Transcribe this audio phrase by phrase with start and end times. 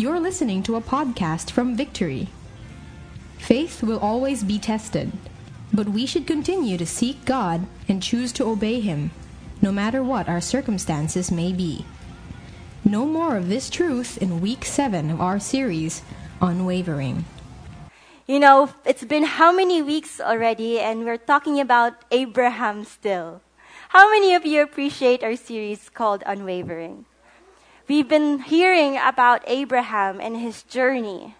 [0.00, 2.28] You're listening to a podcast from Victory.
[3.36, 5.12] Faith will always be tested,
[5.74, 9.10] but we should continue to seek God and choose to obey Him,
[9.60, 11.84] no matter what our circumstances may be.
[12.82, 16.00] Know more of this truth in week 7 of our series,
[16.40, 17.26] Unwavering.
[18.26, 23.42] You know, it's been how many weeks already, and we're talking about Abraham still.
[23.90, 27.04] How many of you appreciate our series called Unwavering?
[27.90, 31.34] We've been hearing about Abraham and his journey.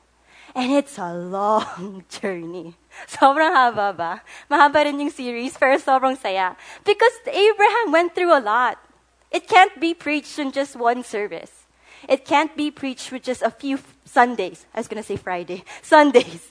[0.52, 2.74] And it's a long journey.
[3.07, 4.23] Sobrang haba ba?
[4.51, 6.59] Mahaba rin yung series, pero sobrang saya.
[6.83, 8.83] Because Abraham went through a lot.
[9.30, 11.71] It can't be preached in just one service.
[12.10, 14.66] It can't be preached with just a few Sundays.
[14.74, 15.62] I was going to say Friday.
[15.87, 16.51] Sundays.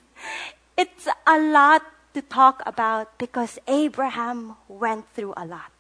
[0.79, 1.83] It's a lot
[2.15, 5.75] to talk about because Abraham went through a lot.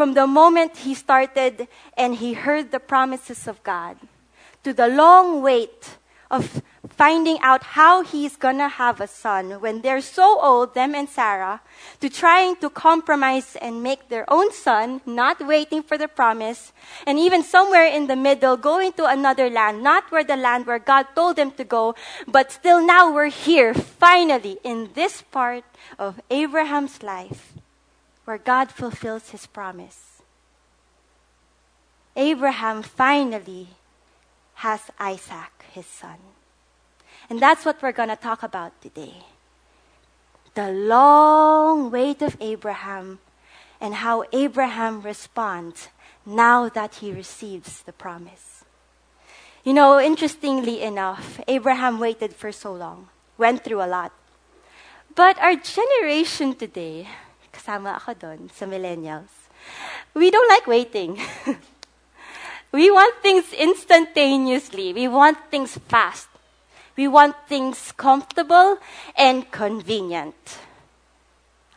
[0.00, 3.98] From the moment he started and he heard the promises of God,
[4.64, 5.98] to the long wait
[6.30, 6.62] of
[6.96, 11.60] finding out how he's gonna have a son when they're so old, them and Sarah,
[12.00, 16.72] to trying to compromise and make their own son, not waiting for the promise,
[17.06, 20.78] and even somewhere in the middle, going to another land, not where the land where
[20.78, 21.94] God told them to go,
[22.26, 25.64] but still now we're here, finally, in this part
[25.98, 27.49] of Abraham's life,
[28.24, 30.22] where God fulfills his promise.
[32.16, 33.68] Abraham finally
[34.54, 36.18] has Isaac, his son.
[37.28, 39.14] And that's what we're going to talk about today.
[40.54, 43.20] The long wait of Abraham
[43.80, 45.88] and how Abraham responds
[46.26, 48.64] now that he receives the promise.
[49.64, 54.12] You know, interestingly enough, Abraham waited for so long, went through a lot.
[55.14, 57.08] But our generation today,
[57.70, 59.30] kasama ako doon sa millennials,
[60.18, 61.22] we don't like waiting.
[62.74, 64.90] we want things instantaneously.
[64.90, 66.26] We want things fast.
[66.98, 68.82] We want things comfortable
[69.14, 70.34] and convenient.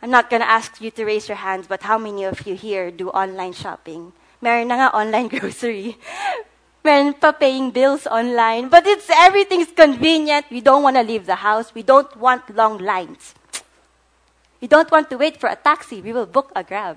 [0.02, 2.58] I'm not going to ask you to raise your hands, but how many of you
[2.58, 4.12] here do online shopping?
[4.42, 5.94] Meron na nga online grocery.
[6.82, 8.66] Meron pa paying bills online.
[8.68, 10.50] But it's everything's convenient.
[10.50, 11.72] We don't want to leave the house.
[11.72, 13.32] We don't want long lines.
[14.64, 16.00] We don't want to wait for a taxi.
[16.00, 16.96] We will book a grab.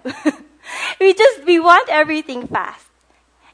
[1.01, 2.87] we just, we want everything fast.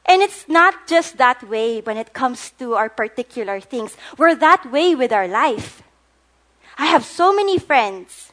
[0.06, 3.96] And it's not just that way when it comes to our particular things.
[4.16, 5.82] We're that way with our life.
[6.78, 8.30] I have so many friends.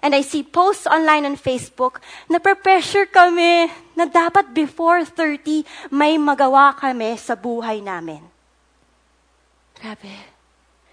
[0.00, 2.00] And I see posts online on Facebook
[2.32, 8.24] na pressure kami na dapat before 30 may magawa kami sa buhay namin.
[9.76, 10.31] Grabe.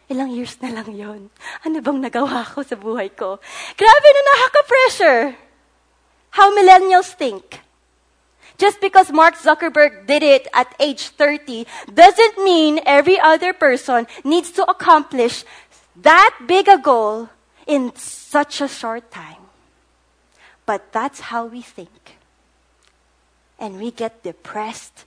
[0.09, 1.30] Ilang years na lang yon.
[1.62, 3.38] Ano bang nagawa ko sa buhay ko?
[3.78, 5.38] Grabe na nakaka-pressure.
[6.34, 7.62] How millennials think.
[8.58, 14.52] Just because Mark Zuckerberg did it at age 30 doesn't mean every other person needs
[14.52, 15.46] to accomplish
[15.96, 17.30] that big a goal
[17.68, 19.48] in such a short time.
[20.66, 22.19] But that's how we think.
[23.59, 25.06] And we get depressed,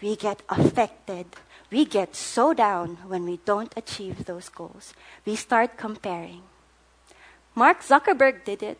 [0.00, 1.26] we get affected,
[1.74, 4.94] we get so down when we don't achieve those goals.
[5.26, 6.42] We start comparing.
[7.56, 8.78] Mark Zuckerberg did it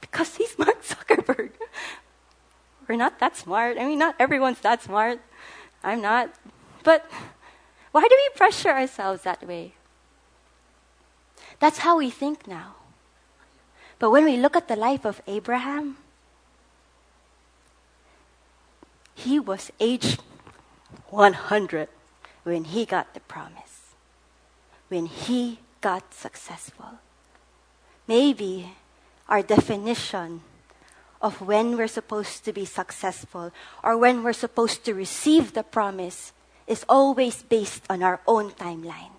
[0.00, 1.50] because he's Mark Zuckerberg.
[2.88, 3.78] We're not that smart.
[3.78, 5.20] I mean, not everyone's that smart.
[5.84, 6.34] I'm not.
[6.82, 7.06] But
[7.92, 9.74] why do we pressure ourselves that way?
[11.60, 12.74] That's how we think now.
[14.00, 15.96] But when we look at the life of Abraham,
[19.14, 20.18] he was age
[21.10, 21.86] 100
[22.44, 23.94] when he got the promise,
[24.88, 26.98] when he got successful.
[28.06, 28.72] Maybe
[29.28, 30.42] our definition
[31.20, 36.32] of when we're supposed to be successful or when we're supposed to receive the promise
[36.66, 39.14] is always based on our own timeline.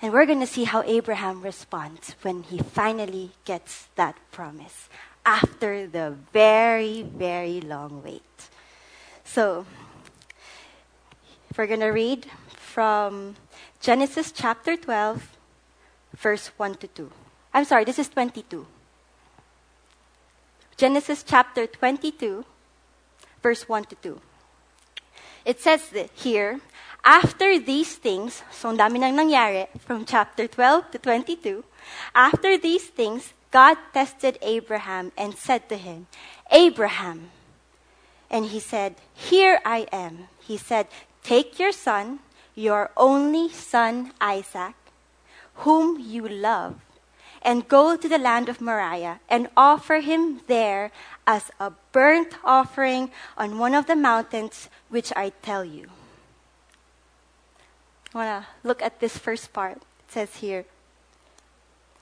[0.00, 4.88] And we're going to see how Abraham responds when he finally gets that promise
[5.24, 8.22] after the very, very long wait.
[9.24, 9.66] So,
[11.56, 13.36] we're going to read from
[13.80, 15.36] Genesis chapter 12,
[16.16, 17.10] verse 1 to 2.
[17.54, 18.66] I'm sorry, this is 22.
[20.76, 22.44] Genesis chapter 22,
[23.42, 24.20] verse 1 to 2.
[25.46, 26.60] It says here,
[27.04, 31.64] after these things, so dami nang nangyari from chapter 12 to 22,
[32.14, 36.08] after these things, God tested Abraham and said to him,
[36.50, 37.30] Abraham.
[38.28, 40.28] And he said, Here I am.
[40.42, 40.88] He said,
[41.26, 42.22] Take your son,
[42.54, 44.78] your only son Isaac,
[45.66, 46.78] whom you love
[47.42, 50.90] and go to the land of Moriah and offer him there
[51.26, 55.90] as a burnt offering on one of the mountains which I tell you.
[58.14, 59.82] I want to look at this first part.
[60.06, 60.64] It says here,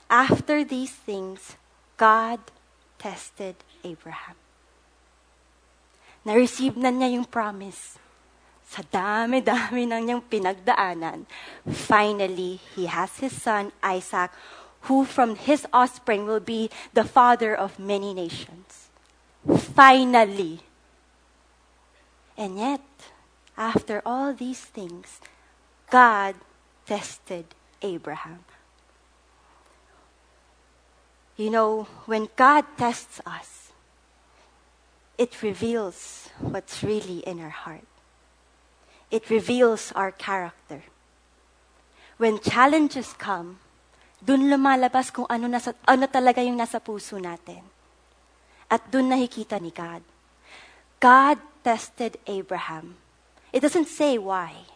[0.09, 1.57] after these things,
[1.97, 2.39] God
[2.97, 4.37] tested Abraham.
[6.25, 7.97] Na-receive na niya yung promise.
[8.65, 11.29] Sa dami-dami ng niyang pinagdaanan,
[11.69, 14.33] finally, he has his son, Isaac,
[14.89, 18.89] who from his offspring will be the father of many nations.
[19.45, 20.61] Finally.
[22.37, 22.85] And yet,
[23.57, 25.21] after all these things,
[25.89, 26.35] God
[26.85, 27.45] tested
[27.81, 28.43] Abraham.
[31.37, 33.71] You know, when God tests us,
[35.17, 37.87] it reveals what's really in our heart.
[39.15, 40.83] It reveals our character.
[42.19, 43.63] When challenges come,
[44.19, 47.63] dun lumalabas kung ano, nasa, ano talaga yung nasa puso natin.
[48.67, 50.03] At dun nakikita ni God.
[50.99, 52.99] God tested Abraham.
[53.55, 54.67] It doesn't say why,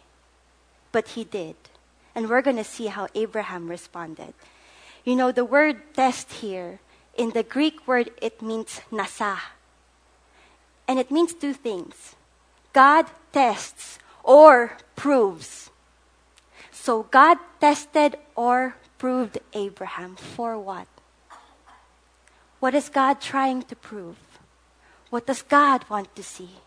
[0.96, 1.60] but he did.
[2.16, 4.32] And we're going to see how Abraham responded.
[5.04, 6.80] You know, the word test here,
[7.20, 9.52] in the Greek word, it means nasa.
[10.88, 12.16] And it means two things
[12.72, 15.70] God tests or proves.
[16.72, 20.88] So God tested or proved Abraham for what?
[22.60, 24.18] What is God trying to prove?
[25.10, 26.60] What does God want to see?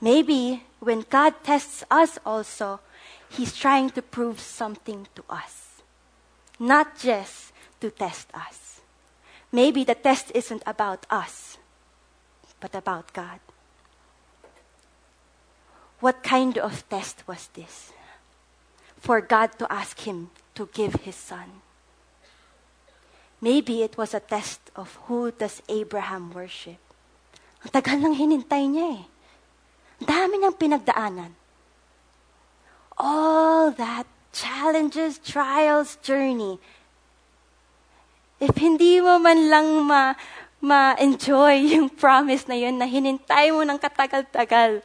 [0.00, 2.80] Maybe when God tests us also,
[3.28, 5.82] He's trying to prove something to us.
[6.58, 8.80] Not just to test us.
[9.52, 11.58] Maybe the test isn't about us,
[12.60, 13.40] but about God.
[16.00, 17.92] What kind of test was this?
[18.96, 21.64] For God to ask him to give his son.
[23.40, 26.80] Maybe it was a test of who does Abraham worship.
[27.64, 29.04] Ang tagal nang hinintay niya eh.
[30.00, 31.32] Dami niyang pinagdaanan.
[33.00, 36.60] All that challenges, trials, journey
[38.40, 40.16] if hindi mo man lang ma,
[40.64, 44.80] ma-enjoy yung promise na yun na hinintay mo ng katagal-tagal,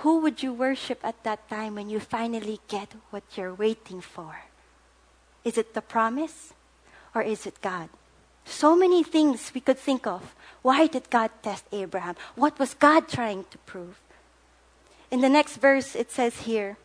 [0.00, 4.48] who would you worship at that time when you finally get what you're waiting for?
[5.44, 6.54] Is it the promise
[7.14, 7.90] or is it God?
[8.46, 10.34] So many things we could think of.
[10.62, 12.16] Why did God test Abraham?
[12.34, 14.00] What was God trying to prove?
[15.10, 16.78] In the next verse, it says here,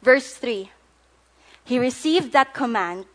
[0.00, 0.70] verse 3
[1.64, 3.06] He received that command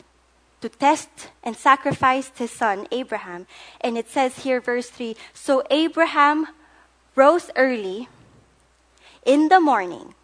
[0.59, 3.47] to test and sacrificed his son Abraham.
[3.79, 6.47] And it says here, verse 3 So Abraham
[7.15, 8.09] rose early
[9.25, 10.15] in the morning,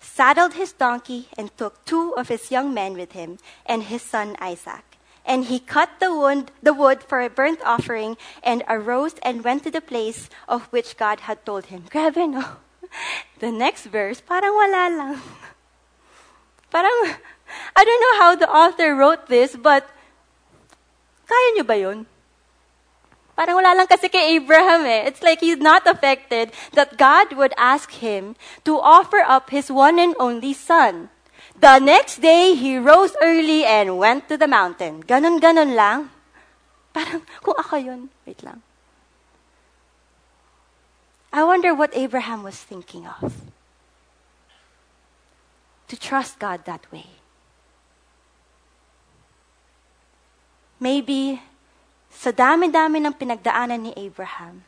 [0.00, 4.36] saddled his donkey, and took two of his young men with him and his son
[4.40, 4.84] Isaac.
[5.24, 9.64] And he cut the wood, the wood for a burnt offering and arose and went
[9.64, 11.84] to the place of which God had told him.
[11.90, 12.44] Grabe, no?
[13.40, 15.20] The next verse, parang wala lang.
[16.70, 17.16] Parang
[17.76, 19.86] I don't know how the author wrote this, but
[21.26, 22.06] kaya niyo ba yun?
[23.34, 25.10] Parang wala lang kasi kay Abraham eh.
[25.10, 29.98] It's like he's not affected that God would ask him to offer up his one
[29.98, 31.10] and only son.
[31.58, 35.02] The next day, he rose early and went to the mountain.
[35.02, 36.10] Ganon-ganon lang.
[36.94, 38.62] Parang, kung ako yun, wait lang.
[41.34, 43.34] I wonder what Abraham was thinking of.
[45.90, 47.06] To trust God that way.
[50.78, 51.42] Maybe
[52.14, 54.62] sa dami-dami ng pinagdaanan ni Abraham,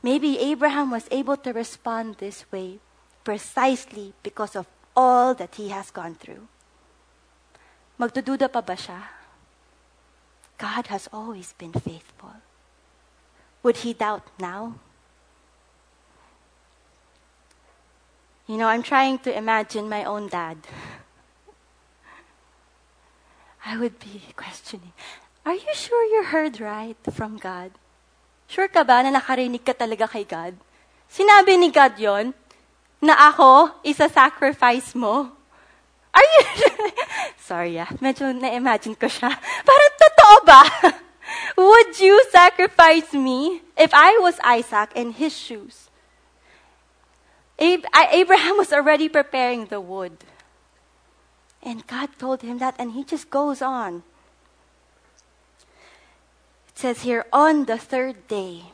[0.00, 2.78] maybe Abraham was able to respond this way
[3.26, 6.46] precisely because of all that he has gone through.
[7.98, 9.10] Magdududa pa ba siya?
[10.56, 12.40] God has always been faithful.
[13.66, 14.78] Would he doubt now?
[18.46, 20.58] You know, I'm trying to imagine my own dad.
[23.66, 24.92] I would be questioning,
[25.46, 27.70] Are you sure you heard right from God?
[28.50, 30.58] Sure ka ba na nakarinig ka talaga kay God?
[31.06, 32.34] Sinabi ni God yon
[32.98, 35.30] na ako isa-sacrifice mo?
[36.10, 36.42] Are you
[37.46, 39.30] Sorry ah, medyo na-imagine ko siya.
[39.38, 40.62] Parang totoo ba?
[41.62, 45.94] Would you sacrifice me if I was Isaac in his shoes?
[47.54, 50.26] Abraham was already preparing the wood.
[51.62, 54.02] And God told him that, and he just goes on.
[56.76, 58.64] It says here, on the third day,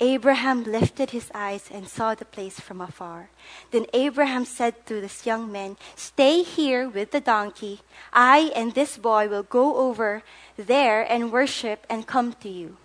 [0.00, 3.28] Abraham lifted his eyes and saw the place from afar.
[3.72, 7.80] Then Abraham said to this young man, Stay here with the donkey.
[8.10, 10.22] I and this boy will go over
[10.56, 12.78] there and worship and come to you.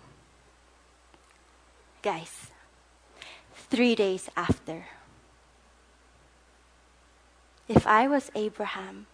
[2.02, 2.48] Guys,
[3.70, 4.84] three days after,
[7.68, 9.06] if I was Abraham,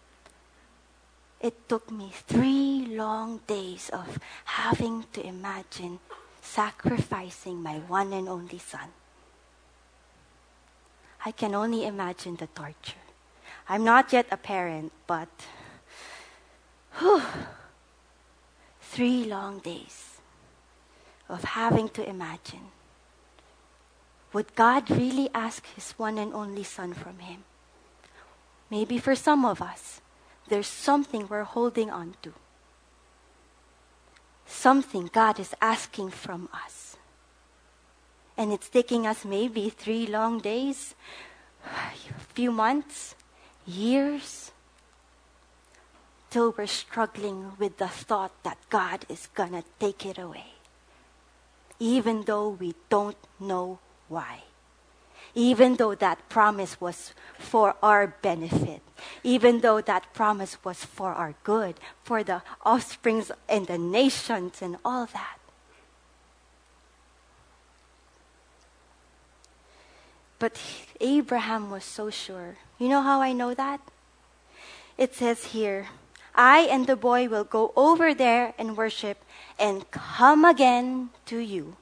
[1.41, 5.99] it took me three long days of having to imagine
[6.43, 8.89] sacrificing my one and only son.
[11.25, 13.05] I can only imagine the torture.
[13.69, 15.29] I'm not yet a parent, but
[16.99, 17.23] whew,
[18.81, 20.21] three long days
[21.29, 22.73] of having to imagine.
[24.33, 27.45] Would God really ask his one and only son from him?
[28.71, 30.01] Maybe for some of us,
[30.51, 32.35] there's something we're holding on to.
[34.45, 36.97] Something God is asking from us.
[38.37, 40.95] And it's taking us maybe three long days,
[41.65, 43.15] a few months,
[43.67, 44.51] years,
[46.31, 50.55] till we're struggling with the thought that God is going to take it away.
[51.79, 53.79] Even though we don't know
[54.09, 54.50] why
[55.35, 58.83] even though that promise was for our benefit,
[59.23, 64.77] even though that promise was for our good, for the offsprings and the nations and
[64.85, 65.39] all that.
[70.39, 70.59] But
[71.01, 72.57] Abraham was so sure.
[72.79, 73.81] You know how I know that?
[74.97, 75.89] It says here,
[76.35, 79.23] I and the boy will go over there and worship
[79.59, 81.77] and come again to you.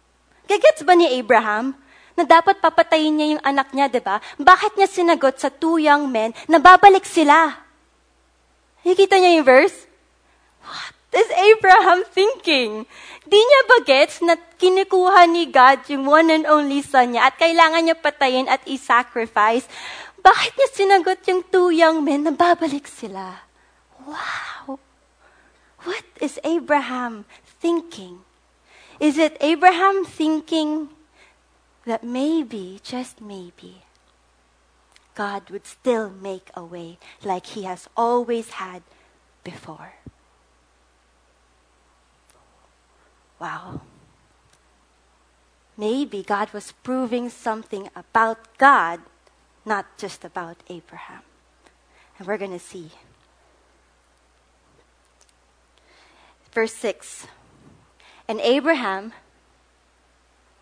[0.49, 1.76] Gets ba ni Abraham?
[2.18, 4.18] Na dapat papatayin niya yung anak niya, di ba?
[4.42, 7.54] Bakit niya sinagot sa two young men na babalik sila?
[8.82, 9.87] Nakikita niya yung verse?
[10.66, 12.90] What is Abraham thinking?
[13.22, 17.38] Di niya ba gets na kinikuha ni God yung one and only son niya at
[17.38, 19.70] kailangan niya patayin at i-sacrifice?
[20.18, 23.46] Bakit niya sinagot yung two young men na babalik sila?
[24.02, 24.82] Wow!
[25.87, 27.22] What is Abraham
[27.62, 28.26] thinking?
[28.98, 30.90] Is it Abraham thinking
[31.88, 33.83] that maybe, just maybe,
[35.14, 38.83] God would still make a way like He has always had
[39.42, 39.95] before.
[43.40, 43.80] Wow.
[45.78, 49.00] Maybe God was proving something about God,
[49.64, 51.23] not just about Abraham.
[52.18, 52.90] And we're going to see.
[56.52, 57.28] Verse 6
[58.28, 59.14] And Abraham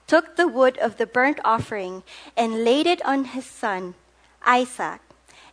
[0.06, 2.02] took the wood of the burnt offering
[2.36, 3.94] and laid it on his son
[4.44, 5.00] Isaac.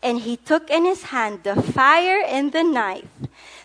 [0.01, 3.07] And he took in his hand the fire and the knife.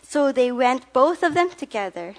[0.02, 2.14] So they went both of them together.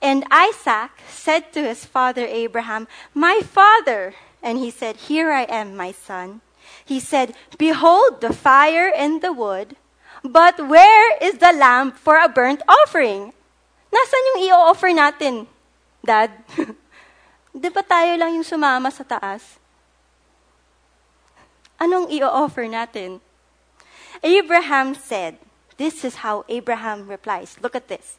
[0.00, 4.14] And Isaac said to his father Abraham, My father!
[4.42, 6.40] And he said, Here I am, my son.
[6.84, 9.76] He said, Behold the fire and the wood,
[10.24, 13.32] but where is the lamb for a burnt offering?
[13.92, 15.46] Nasaan yung i-offer natin,
[16.04, 16.30] Dad?
[17.54, 19.58] Di ba tayo lang yung sumama sa taas?
[21.78, 23.20] Anong i-offer natin?
[24.22, 25.38] Abraham said,
[25.78, 27.56] this is how Abraham replies.
[27.62, 28.18] Look at this.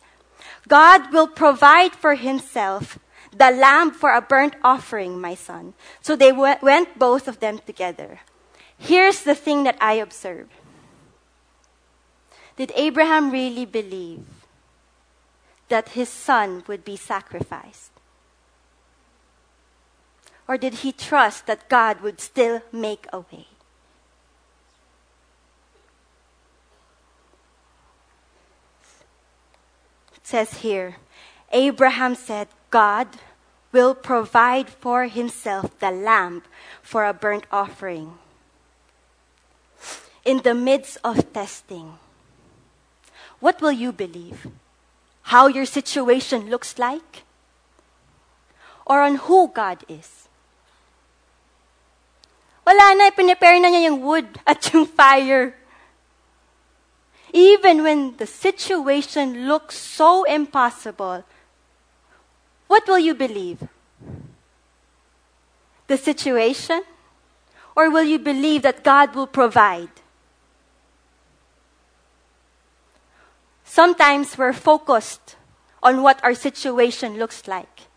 [0.68, 2.98] God will provide for himself
[3.36, 5.76] the lamb for a burnt offering, my son.
[6.02, 8.22] So they went both of them together.
[8.80, 10.48] Here's the thing that I observe.
[12.56, 14.24] Did Abraham really believe
[15.68, 17.92] that his son would be sacrificed?
[20.50, 23.46] Or did he trust that God would still make a way?
[30.18, 30.96] It says here
[31.51, 33.08] Abraham said, God
[33.72, 36.41] will provide for himself the lamb
[36.82, 38.18] for a burnt offering.
[40.25, 42.00] In the midst of testing,
[43.39, 44.48] what will you believe?
[45.29, 47.22] How your situation looks like?
[48.88, 50.29] Or on who God is?
[52.66, 55.56] Wala na, pinipare na niya yung wood at yung fire.
[57.34, 61.24] Even when the situation looks so impossible,
[62.68, 63.63] what will you believe?
[65.88, 66.84] The situation?
[67.75, 69.89] Or will you believe that God will provide?
[73.63, 75.38] Sometimes we're focused
[75.82, 77.88] on what our situation looks like,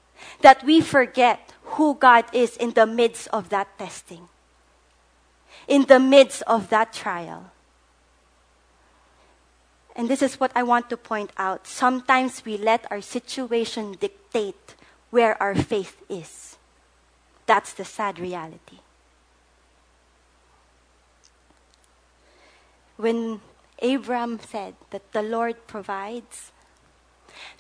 [0.40, 4.28] that we forget who God is in the midst of that testing
[5.72, 7.50] in the midst of that trial.
[9.96, 11.66] And this is what I want to point out.
[11.66, 14.76] Sometimes we let our situation dictate
[15.08, 16.58] where our faith is.
[17.46, 18.84] That's the sad reality.
[22.98, 23.40] When
[23.80, 26.52] Abram said that the Lord provides,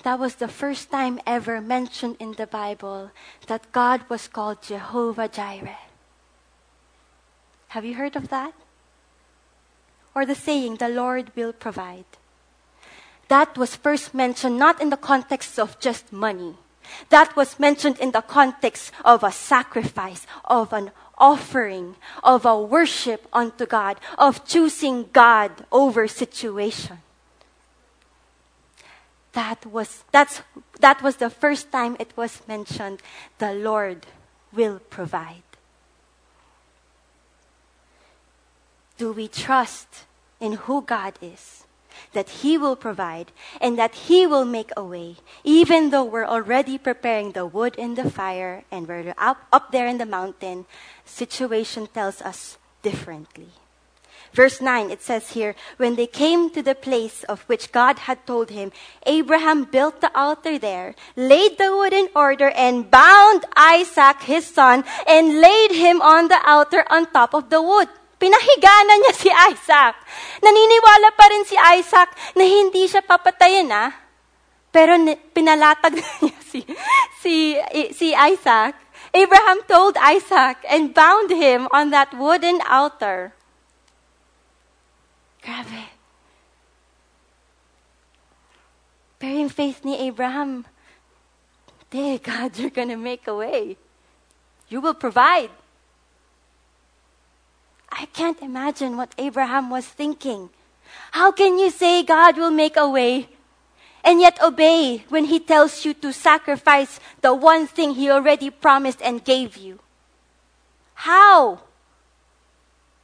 [0.02, 3.10] that was the first time ever mentioned in the Bible
[3.46, 5.91] that God was called Jehovah Jireh.
[7.72, 8.54] Have you heard of that?
[10.14, 12.04] or the saying, the Lord will provide.
[13.28, 16.56] That was first mentioned not in the context of just money.
[17.08, 23.26] That was mentioned in the context of a sacrifice, of an offering, of a worship
[23.32, 26.98] unto God, of choosing God over situation.
[29.32, 30.42] That was, that's,
[30.80, 33.00] that was the first time it was mentioned.
[33.38, 34.04] The Lord
[34.52, 35.42] will provide.
[39.02, 40.06] Do we trust
[40.38, 41.66] in who God is?
[42.12, 46.78] That He will provide and that He will make a way, even though we're already
[46.78, 50.66] preparing the wood and the fire and we're up, up there in the mountain,
[51.04, 53.48] situation tells us differently.
[54.32, 58.24] Verse 9, it says here, when they came to the place of which God had
[58.24, 58.70] told him,
[59.04, 64.84] Abraham built the altar there, laid the wood in order, and bound Isaac his son,
[65.08, 67.88] and laid him on the altar on top of the wood.
[68.22, 69.98] Pinahigana niya si Isaac.
[70.38, 73.90] Naniniwala pa rin si Isaac na hindi siya papatayin, ah.
[74.70, 74.94] Pero
[75.34, 76.62] pinalatag niya si,
[77.18, 77.58] si,
[77.90, 78.78] si Isaac.
[79.10, 83.34] Abraham told Isaac and bound him on that wooden altar.
[85.42, 85.90] Grabe.
[89.18, 90.62] Pero yung faith ni Abraham,
[91.92, 93.76] Hey, God, you're gonna make a way.
[94.70, 95.52] You will provide.
[97.92, 100.48] I can't imagine what Abraham was thinking.
[101.12, 103.28] How can you say God will make a way
[104.02, 109.02] and yet obey when he tells you to sacrifice the one thing he already promised
[109.02, 109.78] and gave you?
[110.94, 111.60] How?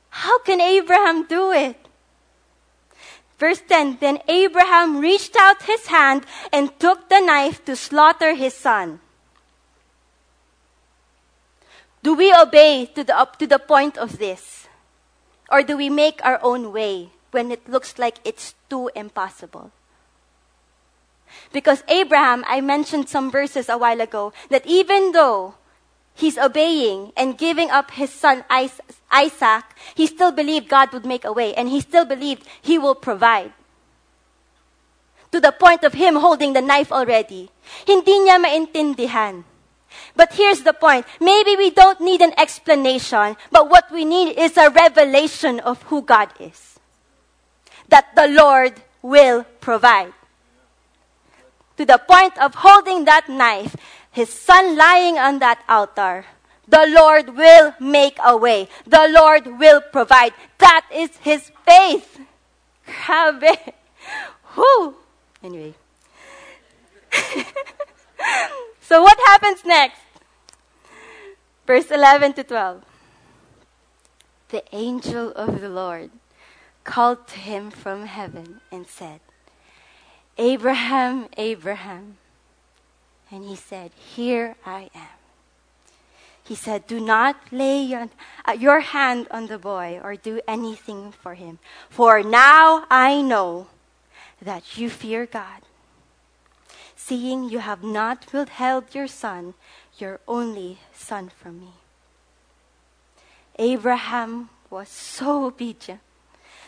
[0.09, 1.76] How can Abraham do it?
[3.38, 8.54] Verse 10 Then Abraham reached out his hand and took the knife to slaughter his
[8.54, 9.00] son.
[12.02, 14.68] Do we obey to the, up to the point of this?
[15.49, 19.73] Or do we make our own way when it looks like it's too impossible?
[21.52, 25.54] Because Abraham, I mentioned some verses a while ago, that even though
[26.15, 31.32] he's obeying and giving up his son Isaac, he still believed God would make a
[31.32, 33.52] way and he still believed he will provide.
[35.32, 37.50] To the point of him holding the knife already.
[37.87, 39.45] Hindi niya maintindihan
[40.15, 41.07] but here's the point.
[41.21, 46.03] Maybe we don't need an explanation, but what we need is a revelation of who
[46.03, 46.79] God is.
[47.89, 50.13] That the Lord will provide.
[51.77, 53.77] To the point of holding that knife,
[54.11, 56.27] his son lying on that altar,
[56.67, 58.69] the Lord will make a way.
[58.87, 60.35] The Lord will provide.
[60.59, 62.21] That is his faith.
[62.87, 63.73] Grabe.
[64.55, 64.97] Whew.
[65.43, 65.75] Anyway.
[68.89, 70.01] So what happens next?
[71.67, 72.83] Verse 11 to 12.
[74.49, 76.09] The angel of the Lord
[76.85, 79.21] called to him from heaven and said,
[80.39, 82.17] Abraham, Abraham.
[83.31, 85.19] And he said, Here I am.
[86.43, 88.09] He said, Do not lay your,
[88.49, 91.59] uh, your hand on the boy or do anything for him.
[91.91, 93.67] For now I know
[94.41, 95.68] that you fear God
[97.08, 99.54] seeing you have not withheld your son,
[99.97, 101.73] your only son from me.
[103.58, 106.00] Abraham was so obedient,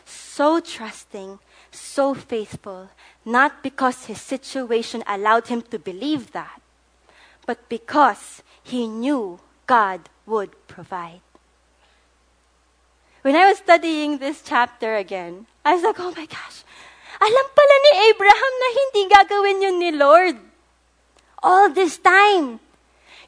[0.06, 1.38] so trusting,
[1.70, 2.88] so faithful,
[3.24, 6.60] not because his situation allowed him to believe that,
[7.46, 11.20] but because he knew God would provide.
[13.20, 16.64] When I was studying this chapter again, I was like, oh my gosh,
[17.20, 20.36] Alam pala ni Abraham na hindi gagawin yun ni Lord.
[21.44, 22.60] All this time.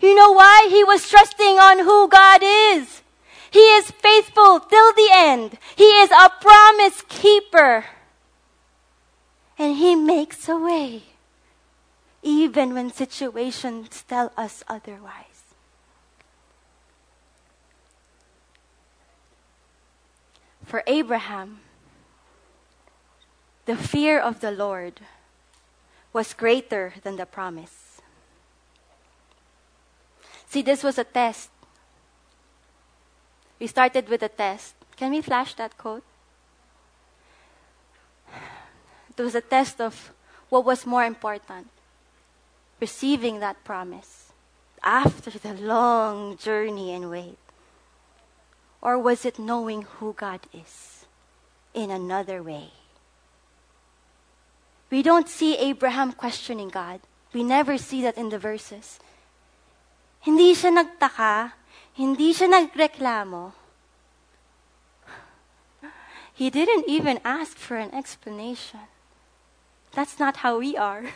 [0.01, 0.69] You know why?
[0.73, 3.03] He was trusting on who God is.
[3.53, 5.59] He is faithful till the end.
[5.77, 7.85] He is a promise keeper.
[9.59, 11.05] And He makes a way,
[12.23, 15.55] even when situations tell us otherwise.
[20.65, 21.61] For Abraham,
[23.67, 25.01] the fear of the Lord
[26.13, 28.01] was greater than the promise.
[30.49, 31.51] See, this was a test.
[33.59, 34.75] We started with a test.
[34.97, 36.05] Can we flash that quote?
[39.17, 40.13] It was a test of
[40.49, 41.69] what was more important
[42.83, 44.33] receiving that promise
[44.83, 47.39] after the long journey and wait?
[48.81, 51.07] Or was it knowing who God is
[51.73, 52.82] in another way?
[54.93, 57.01] We don't see Abraham questioning God.
[57.33, 59.01] We never see that in the verses.
[60.21, 61.57] Hindi siya nagtaka,
[61.97, 63.57] hindi siya nagreklamo.
[66.37, 68.85] He didn't even ask for an explanation.
[69.97, 71.01] That's not how we are.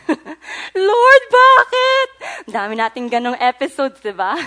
[0.73, 2.09] Lord, bakit?
[2.49, 4.33] Dami nating ganong episodes, di ba?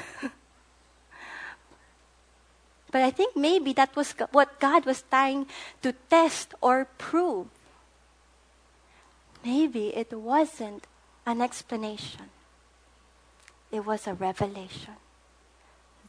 [2.91, 5.47] but I think maybe that was what God was trying
[5.87, 7.47] to test or prove.
[9.45, 10.87] Maybe it wasn't
[11.27, 12.31] an explanation.
[13.71, 14.95] It was a revelation.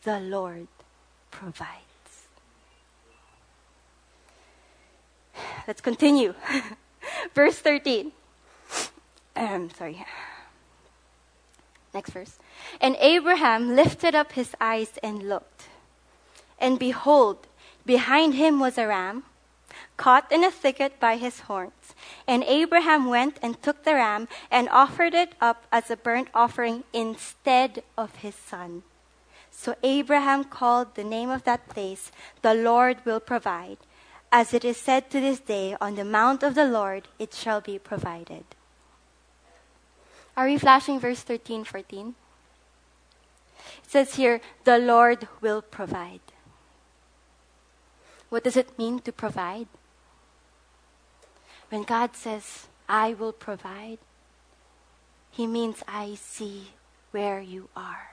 [0.03, 0.67] The Lord
[1.29, 1.79] provides.
[5.67, 6.33] Let's continue.
[7.33, 8.11] verse 13.
[9.35, 10.05] Um, sorry.
[11.93, 12.39] Next verse.
[12.79, 15.67] And Abraham lifted up his eyes and looked.
[16.59, 17.47] And behold,
[17.85, 19.23] behind him was a ram,
[20.01, 21.93] caught in a thicket by his horns.
[22.25, 26.83] And Abraham went and took the ram and offered it up as a burnt offering
[26.91, 28.81] instead of his son.
[29.51, 32.11] So Abraham called the name of that place,
[32.41, 33.77] The Lord will provide.
[34.31, 37.61] As it is said to this day, on the mount of the Lord it shall
[37.61, 38.45] be provided.
[40.35, 42.15] Are we flashing verse 13, 14?
[43.83, 46.25] It says here, the Lord will provide.
[48.29, 49.67] What does it mean to provide?
[51.71, 53.97] When God says, I will provide,
[55.31, 56.75] He means I see
[57.11, 58.11] where you are.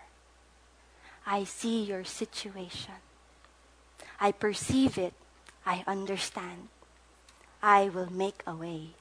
[1.27, 2.94] I see your situation.
[4.21, 5.12] I perceive it
[5.68, 6.68] I understand.
[7.62, 8.97] I will make a way.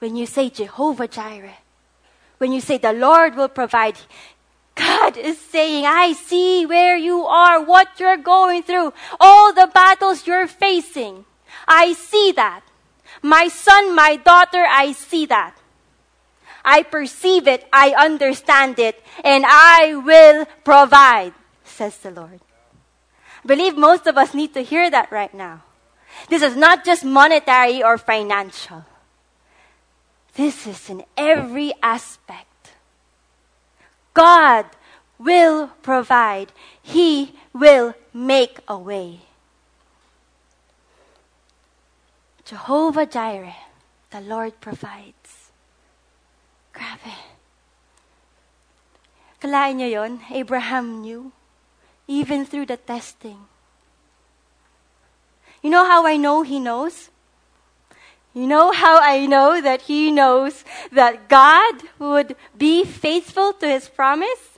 [0.00, 1.64] When you say Jehovah Jireh,
[2.36, 3.96] when you say the Lord will provide,
[4.74, 10.26] God is saying, I see where you are, what you're going through, all the battles
[10.26, 11.24] you're facing.
[11.66, 12.60] I see that.
[13.22, 15.56] My son, my daughter, I see that.
[16.64, 23.76] I perceive it, I understand it, and I will provide, says the Lord I believe
[23.76, 25.62] most of us need to hear that right now.
[26.30, 28.86] This is not just monetary or financial.
[30.34, 32.72] This is in every aspect.
[34.14, 34.64] God
[35.18, 36.52] will provide.
[36.82, 39.20] He will make a way.
[42.44, 43.56] Jehovah Jireh,
[44.10, 45.50] the Lord provides.
[46.74, 47.16] Grabe.
[49.40, 50.20] Kalain niyo yon?
[50.32, 51.32] Abraham knew
[52.06, 53.48] even through the testing.
[55.62, 57.08] You know how I know He knows?
[58.34, 63.88] You know how I know that He knows that God would be faithful to His
[63.88, 64.53] promise?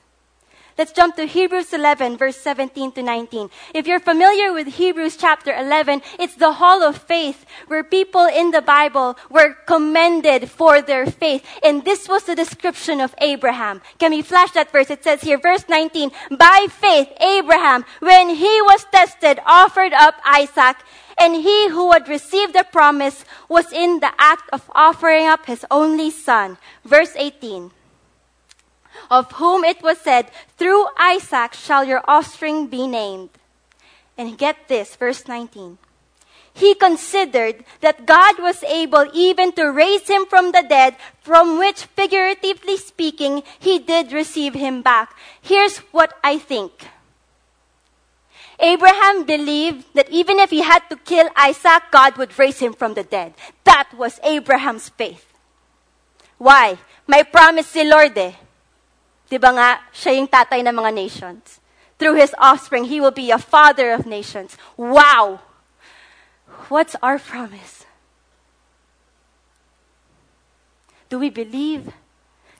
[0.77, 3.49] Let's jump to Hebrews 11, verse 17 to 19.
[3.73, 8.51] If you're familiar with Hebrews chapter 11, it's the hall of faith where people in
[8.51, 11.43] the Bible were commended for their faith.
[11.63, 13.81] And this was the description of Abraham.
[13.97, 14.91] Can we flash that verse?
[14.91, 20.77] It says here, verse 19, by faith, Abraham, when he was tested, offered up Isaac,
[21.17, 25.65] and he who had received the promise was in the act of offering up his
[25.71, 26.59] only son.
[26.85, 27.71] Verse 18
[29.09, 33.29] of whom it was said, Through Isaac shall your offspring be named.
[34.17, 35.77] And get this, verse 19.
[36.53, 41.83] He considered that God was able even to raise him from the dead, from which,
[41.83, 45.15] figuratively speaking, he did receive him back.
[45.39, 46.71] Here's what I think.
[48.59, 52.95] Abraham believed that even if he had to kill Isaac, God would raise him from
[52.95, 53.35] the dead.
[53.63, 55.31] That was Abraham's faith.
[56.39, 56.79] Why?
[57.05, 58.33] My promise si Lord eh.
[59.27, 61.59] Di nga, siya yung tatay ng mga nations.
[61.99, 64.55] Through his offspring, he will be a father of nations.
[64.79, 65.43] Wow!
[66.71, 67.83] What's our promise?
[71.09, 71.91] Do we believe?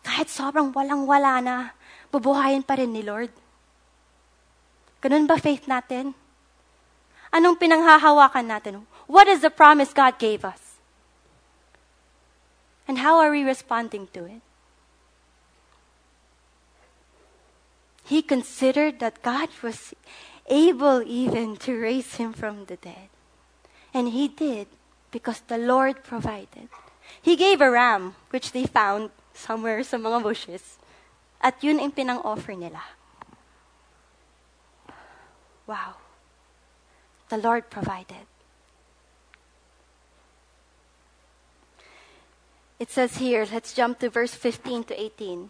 [0.04, 1.56] Kahit sobrang walang-wala na,
[2.12, 3.32] bubuhayin pa rin ni Lord.
[5.04, 6.16] Ganun ba faith natin?
[7.32, 8.74] Anong pinanghahawakan natin?
[9.06, 10.80] What is the promise God gave us?
[12.88, 14.47] And how are we responding to it?
[18.08, 19.94] He considered that God was
[20.48, 23.12] able even to raise him from the dead.
[23.94, 24.68] And he did
[25.12, 26.70] because the Lord provided.
[27.22, 30.80] He gave a ram, which they found somewhere sa mga bushes.
[31.42, 32.82] At yun ang pinang-offer nila.
[35.68, 36.00] Wow.
[37.28, 38.24] The Lord provided.
[42.80, 45.50] It says here, let's jump to verse 15 to 18.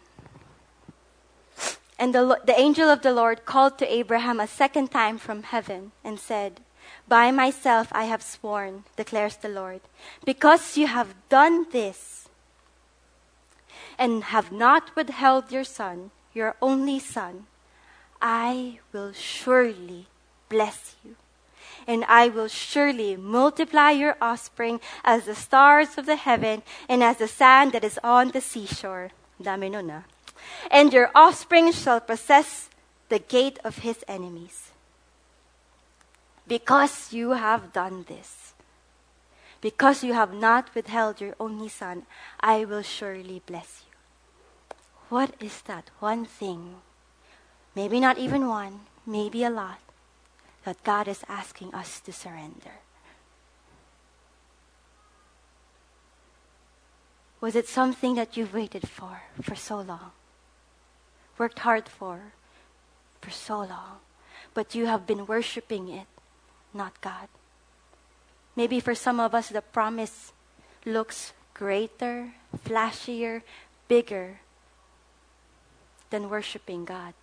[2.00, 5.92] And the, the angel of the Lord called to Abraham a second time from heaven
[6.04, 6.62] and said,
[7.08, 9.82] By myself I have sworn, declares the Lord,
[10.24, 12.30] because you have done this
[13.98, 17.48] and have not withheld your son, your only son,
[18.22, 20.08] I will surely
[20.50, 21.16] bless you.
[21.88, 27.18] and I will surely multiply your offspring as the stars of the heaven and as
[27.18, 29.12] the sand that is on the seashore.
[29.42, 30.04] Dami nun, ah.
[30.70, 32.70] And your offspring shall possess
[33.10, 34.72] the gate of his enemies.
[36.48, 38.54] Because you have done this,
[39.60, 42.06] because you have not withheld your only son,
[42.40, 44.78] I will surely bless you.
[45.10, 46.76] What is that one thing?
[47.76, 49.80] Maybe not even one, maybe a lot,
[50.64, 52.80] that God is asking us to surrender.
[57.40, 60.12] Was it something that you've waited for for so long?
[61.38, 62.34] Worked hard for
[63.22, 64.00] for so long,
[64.54, 66.08] but you have been worshiping it,
[66.74, 67.28] not God.
[68.56, 70.34] Maybe for some of us, the promise
[70.86, 72.34] looks greater,
[72.66, 73.42] flashier,
[73.88, 74.40] bigger
[76.10, 77.14] than worshiping God.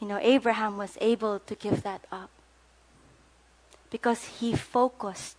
[0.00, 2.30] You know, Abraham was able to give that up
[3.90, 5.36] because he focused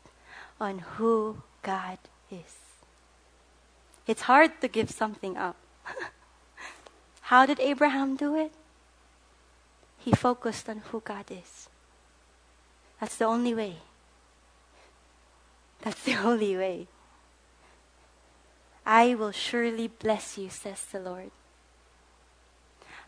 [0.59, 1.97] on who God
[2.29, 2.60] is.
[4.07, 5.55] It's hard to give something up.
[7.21, 8.51] How did Abraham do it?
[9.97, 11.69] He focused on who God is.
[12.99, 13.77] That's the only way.
[15.81, 16.87] That's the only way.
[18.85, 21.31] I will surely bless you, says the Lord.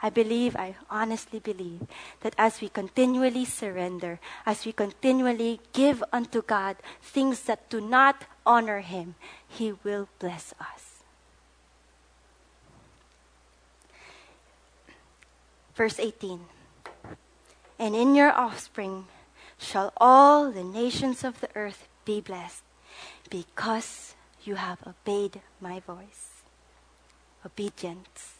[0.04, 1.88] I believe, I honestly believe,
[2.20, 8.26] that as we continually surrender, as we continually give unto God things that do not
[8.46, 9.16] honor Him,
[9.48, 11.00] He will bless us.
[15.74, 16.42] Verse 18
[17.80, 19.06] And in your offspring
[19.58, 22.64] shall all the nations of the earth be blessed,
[23.30, 26.44] because you have obeyed my voice.
[27.46, 28.33] Obedience.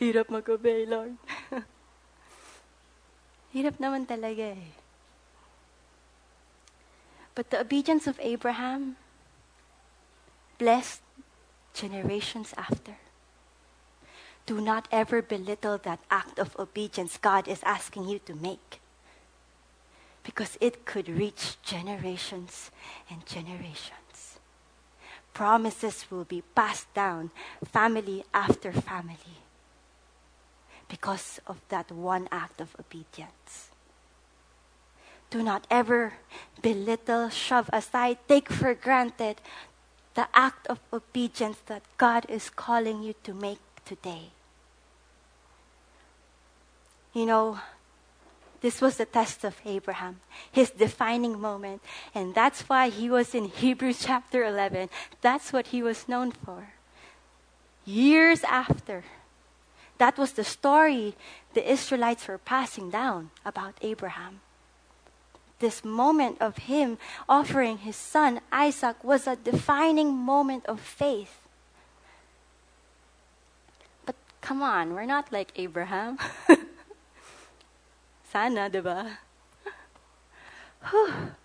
[0.00, 1.14] Hirap mag-obey, Lord.
[3.54, 4.72] Hirap naman talaga eh.
[7.34, 8.96] But the obedience of Abraham
[10.58, 11.00] blessed
[11.74, 12.98] generations after.
[14.44, 18.80] Do not ever belittle that act of obedience God is asking you to make.
[20.24, 22.70] Because it could reach generations
[23.10, 24.01] and generations.
[25.34, 27.30] Promises will be passed down
[27.64, 29.40] family after family
[30.88, 33.70] because of that one act of obedience.
[35.30, 36.12] Do not ever
[36.60, 39.40] belittle, shove aside, take for granted
[40.14, 44.28] the act of obedience that God is calling you to make today.
[47.14, 47.60] You know,
[48.62, 50.20] this was the test of Abraham,
[50.50, 51.82] his defining moment.
[52.14, 54.88] And that's why he was in Hebrews chapter 11.
[55.20, 56.68] That's what he was known for.
[57.84, 59.02] Years after,
[59.98, 61.16] that was the story
[61.54, 64.40] the Israelites were passing down about Abraham.
[65.58, 66.98] This moment of him
[67.28, 71.40] offering his son Isaac was a defining moment of faith.
[74.06, 76.18] But come on, we're not like Abraham.
[78.32, 79.12] Sana, diba?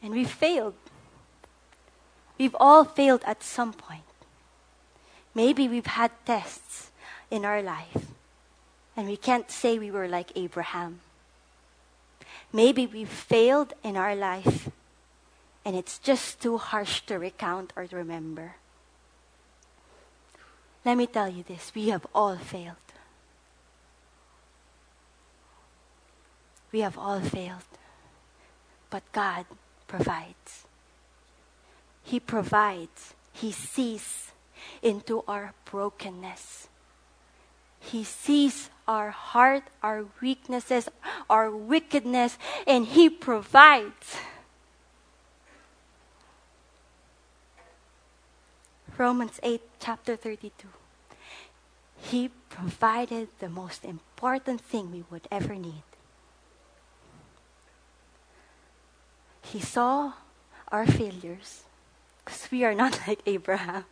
[0.00, 0.78] and we failed.
[2.38, 4.06] We've all failed at some point.
[5.34, 6.92] Maybe we've had tests
[7.28, 8.06] in our life,
[8.96, 11.00] and we can't say we were like Abraham.
[12.52, 14.70] Maybe we've failed in our life,
[15.64, 18.54] and it's just too harsh to recount or to remember.
[20.84, 22.85] Let me tell you this we have all failed.
[26.76, 27.64] We have all failed.
[28.90, 29.46] But God
[29.88, 30.68] provides.
[32.04, 33.14] He provides.
[33.32, 34.32] He sees
[34.82, 36.68] into our brokenness.
[37.80, 40.90] He sees our heart, our weaknesses,
[41.30, 42.36] our wickedness,
[42.66, 44.20] and He provides.
[48.98, 50.68] Romans 8, chapter 32.
[51.96, 55.85] He provided the most important thing we would ever need.
[59.52, 60.12] He saw
[60.72, 61.62] our failures
[62.24, 63.84] because we are not like Abraham.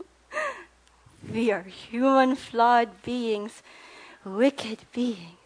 [1.33, 3.63] we are human, flawed beings,
[4.25, 5.39] wicked beings.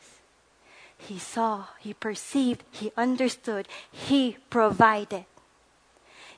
[0.96, 5.26] He saw, he perceived, he understood, he provided.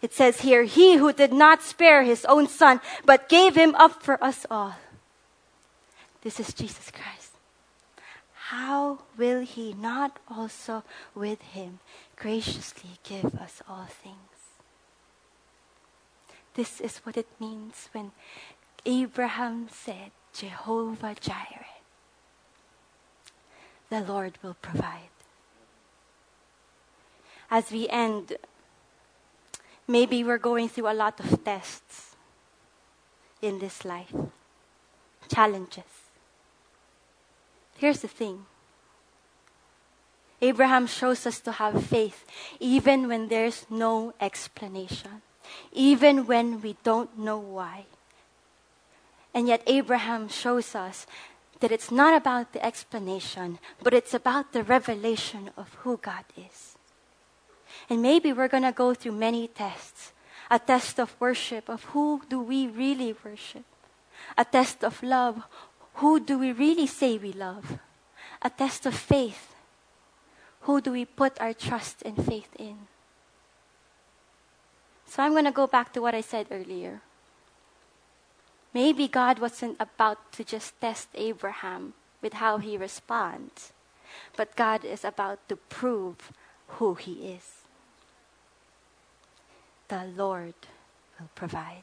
[0.03, 4.03] It says here, He who did not spare his own son, but gave him up
[4.03, 4.77] for us all.
[6.23, 7.33] This is Jesus Christ.
[8.51, 10.83] How will he not also
[11.15, 11.79] with him
[12.21, 14.17] graciously give us all things?
[16.55, 18.13] This is what it means when
[18.85, 21.81] Abraham said, Jehovah Jireh.
[23.89, 25.11] The Lord will provide.
[27.51, 28.37] As we end,
[29.89, 32.15] maybe we're going through a lot of tests
[33.43, 34.15] in this life,
[35.29, 36.11] challenges.
[37.77, 38.47] Here's the thing
[40.40, 42.24] Abraham shows us to have faith
[42.59, 45.22] even when there's no explanation,
[45.72, 47.85] even when we don't know why.
[49.35, 51.07] And yet, Abraham shows us
[51.61, 56.76] that it's not about the explanation, but it's about the revelation of who God is.
[57.88, 60.12] And maybe we're going to go through many tests
[60.50, 63.64] a test of worship, of who do we really worship,
[64.37, 65.44] a test of love,
[65.94, 67.79] who do we really say we love,
[68.42, 69.50] a test of faith,
[70.61, 72.88] who do we put our trust and faith in?
[75.07, 77.01] So I'm going to go back to what I said earlier.
[78.73, 83.73] Maybe God wasn't about to just test Abraham with how he responds,
[84.37, 86.31] but God is about to prove
[86.79, 87.66] who he is.
[89.88, 90.55] The Lord
[91.18, 91.83] will provide.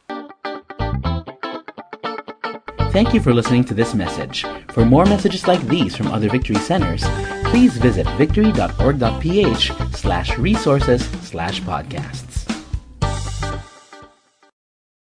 [2.93, 4.45] Thank you for listening to this message.
[4.71, 7.03] For more messages like these from other Victory Centers,
[7.49, 12.26] please visit victory.org.ph slash resources slash podcast.